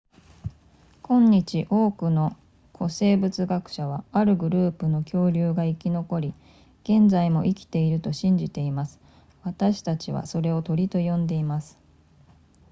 [1.03, 2.35] 今日多くの
[2.75, 6.33] 古生物学者はあるグループの恐竜が生き残り
[6.83, 8.99] 現在も生きていると信じています
[9.43, 11.77] 私たちはそれを鳥と呼んでいます